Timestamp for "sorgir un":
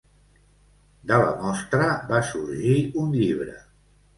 2.33-3.17